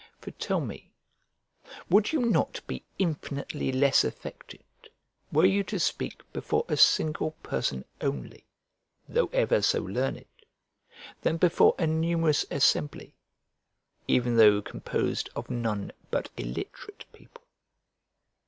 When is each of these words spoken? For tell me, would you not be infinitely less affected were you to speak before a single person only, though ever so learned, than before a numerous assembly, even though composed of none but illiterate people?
For 0.19 0.31
tell 0.31 0.59
me, 0.61 0.89
would 1.87 2.11
you 2.11 2.21
not 2.25 2.59
be 2.65 2.83
infinitely 2.97 3.71
less 3.71 4.03
affected 4.03 4.63
were 5.31 5.45
you 5.45 5.63
to 5.65 5.79
speak 5.79 6.23
before 6.33 6.65
a 6.67 6.75
single 6.75 7.33
person 7.43 7.85
only, 8.01 8.47
though 9.07 9.27
ever 9.31 9.61
so 9.61 9.81
learned, 9.81 10.25
than 11.21 11.37
before 11.37 11.75
a 11.77 11.85
numerous 11.85 12.47
assembly, 12.49 13.13
even 14.07 14.37
though 14.37 14.59
composed 14.59 15.29
of 15.35 15.51
none 15.51 15.91
but 16.09 16.31
illiterate 16.35 17.05
people? 17.13 17.43